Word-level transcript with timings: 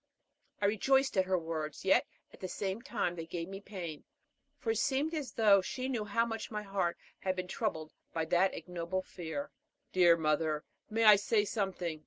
I 0.59 0.65
rejoiced 0.65 1.15
at 1.15 1.25
her 1.25 1.37
words, 1.37 1.85
yet, 1.85 2.07
at 2.33 2.39
the 2.39 2.47
same 2.47 2.81
time, 2.81 3.15
they 3.15 3.27
gave 3.27 3.47
me 3.47 3.61
pain; 3.61 4.03
for 4.57 4.71
it 4.71 4.79
seemed 4.79 5.13
as 5.13 5.33
though 5.33 5.61
she 5.61 5.87
knew 5.87 6.05
how 6.05 6.25
much 6.25 6.49
my 6.49 6.63
heart 6.63 6.97
had 7.19 7.35
been 7.35 7.47
troubled 7.47 7.93
by 8.11 8.25
that 8.25 8.55
ignoble 8.55 9.03
fear. 9.03 9.51
"Dear 9.93 10.17
mother, 10.17 10.65
may 10.89 11.03
I 11.03 11.17
say 11.17 11.45
something?" 11.45 11.99